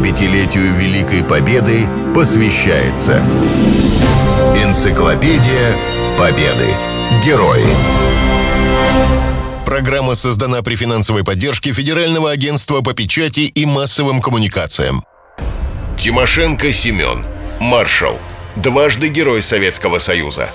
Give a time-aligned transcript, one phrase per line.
[0.00, 3.22] 75-летию Великой Победы посвящается
[4.56, 5.76] Энциклопедия
[6.18, 6.68] Победы.
[7.24, 7.64] Герои.
[9.66, 15.04] Программа создана при финансовой поддержке Федерального агентства по печати и массовым коммуникациям.
[15.98, 17.24] Тимошенко Семен.
[17.60, 18.18] Маршал.
[18.56, 20.48] Дважды Герой Советского Союза.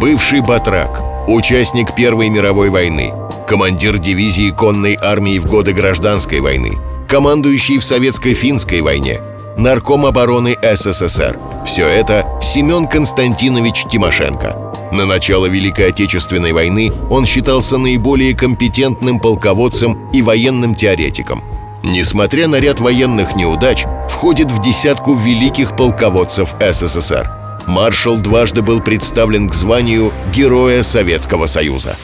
[0.00, 1.02] Бывший батрак.
[1.28, 3.12] Участник Первой мировой войны.
[3.48, 6.78] Командир дивизии конной армии в годы Гражданской войны.
[7.12, 9.20] Командующий в Советско-финской войне.
[9.58, 11.38] Нарком обороны СССР.
[11.66, 14.88] Все это Семен Константинович Тимошенко.
[14.92, 21.44] На начало Великой Отечественной войны он считался наиболее компетентным полководцем и военным теоретиком.
[21.82, 27.30] Несмотря на ряд военных неудач, входит в десятку великих полководцев СССР.
[27.66, 31.94] Маршал дважды был представлен к званию Героя Советского Союза.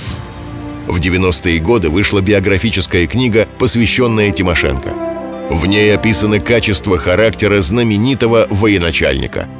[0.88, 5.07] В 90-е годы вышла биографическая книга, посвященная Тимошенко.
[5.50, 9.48] В ней описаны качества характера знаменитого военачальника–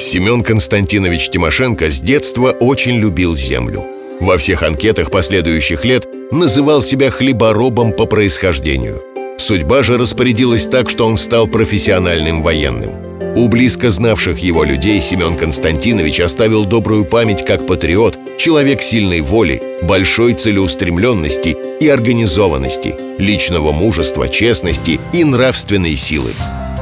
[0.00, 3.84] Семен Константинович Тимошенко с детства очень любил землю.
[4.18, 9.02] Во всех анкетах последующих лет называл себя хлеборобом по происхождению.
[9.38, 12.90] Судьба же распорядилась так, что он стал профессиональным военным.
[13.36, 19.62] У близко знавших его людей Семен Константинович оставил добрую память как патриот, человек сильной воли,
[19.82, 26.32] большой целеустремленности и организованности, личного мужества, честности и нравственной силы.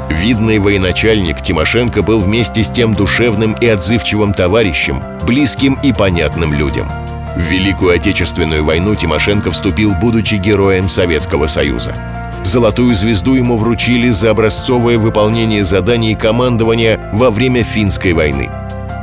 [0.08, 6.88] Видный военачальник Тимошенко был вместе с тем душевным и отзывчивым товарищем, близким и понятным людям.
[7.34, 11.96] В Великую Отечественную войну Тимошенко вступил, будучи героем Советского Союза.
[12.44, 18.48] Золотую звезду ему вручили за образцовое выполнение заданий командования во время Финской войны.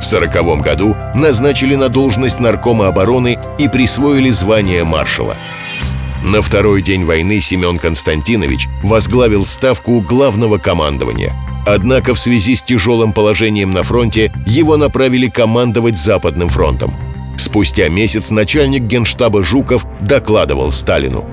[0.06, 5.34] В сороковом году назначили на должность наркома обороны и присвоили звание маршала–
[6.22, 11.34] на второй день войны Семен Константинович возглавил ставку главного командования.
[11.66, 16.94] Однако в связи с тяжелым положением на фронте его направили командовать Западным фронтом.
[17.36, 21.24] Спустя месяц начальник генштаба Жуков докладывал Сталину.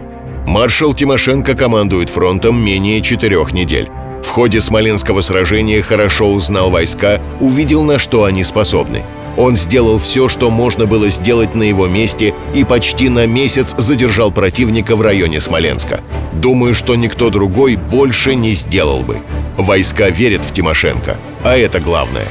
[0.48, 3.90] Маршал Тимошенко командует фронтом менее четырех недель.
[4.24, 9.04] В ходе Смоленского сражения хорошо узнал войска, увидел, на что они способны–
[9.36, 14.32] он сделал все, что можно было сделать на его месте и почти на месяц задержал
[14.32, 16.02] противника в районе Смоленска.
[16.34, 19.22] Думаю, что никто другой больше не сделал бы.
[19.58, 22.28] Войска верят в Тимошенко, а это главное.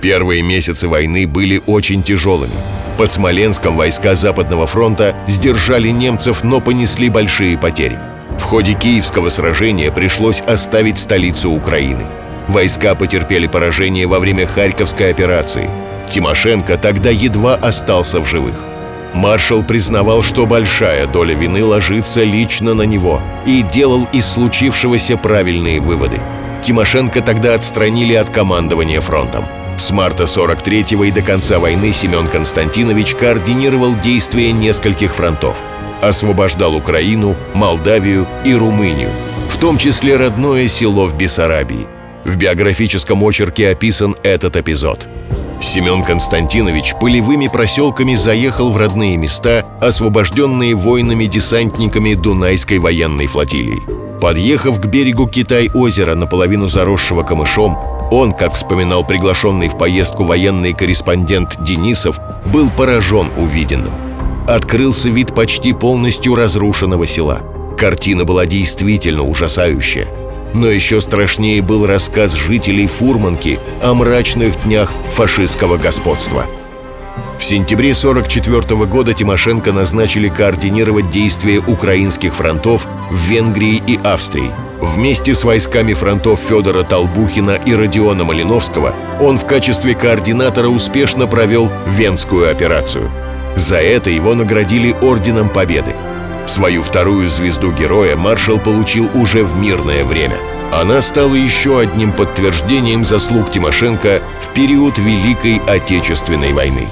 [0.00, 2.52] Первые месяцы войны были очень тяжелыми.
[2.98, 7.98] Под Смоленском войска Западного фронта сдержали немцев, но понесли большие потери.
[8.38, 12.06] В ходе Киевского сражения пришлось оставить столицу Украины–
[12.48, 15.68] Войска потерпели поражение во время Харьковской операции.
[16.08, 18.64] Тимошенко тогда едва остался в живых.
[19.12, 25.80] Маршал признавал, что большая доля вины ложится лично на него и делал из случившегося правильные
[25.80, 26.20] выводы.
[26.62, 29.44] Тимошенко тогда отстранили от командования фронтом.
[29.76, 35.58] С марта 43-го и до конца войны Семен Константинович координировал действия нескольких фронтов.
[36.02, 39.10] Освобождал Украину, Молдавию и Румынию,
[39.50, 41.86] в том числе родное село в Бессарабии–
[42.28, 45.08] в биографическом очерке описан этот эпизод.
[45.62, 53.80] Семен Константинович полевыми проселками заехал в родные места, освобожденные воинами-десантниками Дунайской военной флотилии.
[54.20, 57.78] Подъехав к берегу Китай-озера, наполовину заросшего камышом,
[58.10, 64.07] он, как вспоминал приглашенный в поездку военный корреспондент Денисов, был поражен увиденным.
[64.48, 67.42] Открылся вид почти полностью разрушенного села.
[67.78, 70.08] Картина была действительно ужасающая–
[70.54, 76.46] но еще страшнее был рассказ жителей Фурманки о мрачных днях фашистского господства.
[77.38, 84.50] В сентябре 1944 года Тимошенко назначили координировать действия украинских фронтов в Венгрии и Австрии.
[84.80, 91.68] Вместе с войсками фронтов Федора Толбухина и Родиона Малиновского он в качестве координатора успешно провел
[91.86, 93.10] Венскую операцию.
[93.58, 95.94] За это его наградили Орденом Победы–
[96.48, 100.38] Свою вторую звезду героя маршал получил уже в мирное время.
[100.72, 106.88] Она стала еще одним подтверждением заслуг Тимошенко в период Великой Отечественной войны.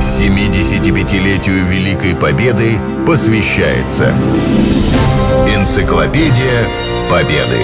[0.00, 4.12] 75-летию Великой Победы посвящается
[5.48, 6.66] Энциклопедия
[7.08, 7.60] Победы.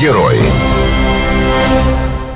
[0.00, 0.40] Герои.